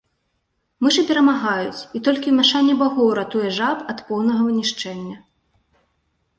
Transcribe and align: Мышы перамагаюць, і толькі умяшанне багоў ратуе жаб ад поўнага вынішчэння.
Мышы 0.85 1.01
перамагаюць, 1.09 1.83
і 1.99 2.01
толькі 2.09 2.33
умяшанне 2.33 2.73
багоў 2.81 3.13
ратуе 3.21 3.49
жаб 3.61 3.87
ад 3.95 4.05
поўнага 4.11 4.41
вынішчэння. 4.51 5.17